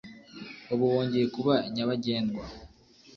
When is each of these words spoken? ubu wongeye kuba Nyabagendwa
ubu 0.73 0.83
wongeye 0.93 1.25
kuba 1.35 1.53
Nyabagendwa 1.73 2.45